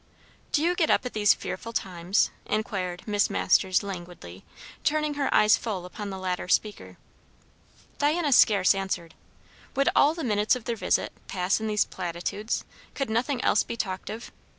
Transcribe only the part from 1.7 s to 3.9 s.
times?" inquired Miss Masters